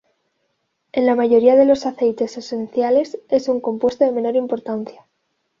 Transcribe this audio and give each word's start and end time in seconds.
En 0.93 1.05
la 1.05 1.13
mayoría 1.13 1.55
de 1.55 1.65
los 1.65 1.85
aceites 1.85 2.35
esenciales, 2.35 3.19
es 3.29 3.47
un 3.47 3.61
compuesto 3.61 4.03
de 4.03 4.11
menor 4.11 4.35
importancia. 4.35 5.05